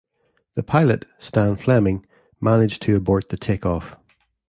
[0.55, 2.07] The pilot, Stan Fleming,
[2.39, 3.95] managed to abort the take-off.